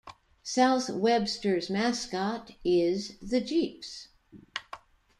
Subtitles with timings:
[0.41, 4.07] South Webster's mascot is the Jeeps.